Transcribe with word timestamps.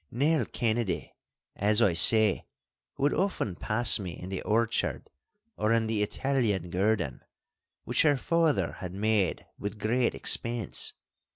Nell 0.09 0.45
Kennedy, 0.45 1.13
as 1.55 1.79
I 1.79 1.93
say, 1.93 2.47
would 2.97 3.13
often 3.13 3.55
pass 3.55 3.99
me 3.99 4.17
in 4.17 4.29
the 4.29 4.41
orchard 4.41 5.11
or 5.57 5.71
in 5.71 5.85
the 5.85 6.01
Italian 6.01 6.71
garden, 6.71 7.21
which 7.83 8.01
her 8.01 8.17
father 8.17 8.71
had 8.79 8.93
made 8.95 9.45
with 9.59 9.77
great 9.77 10.15
expense. 10.15 10.93